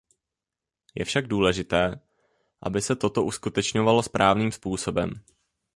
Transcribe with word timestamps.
Je 0.95 1.05
však 1.05 1.27
důležité, 1.27 1.99
aby 2.61 2.81
se 2.81 2.95
toto 2.95 3.23
uskutečňovalo 3.23 4.03
správným 4.03 4.51
způsobem. 4.51 5.11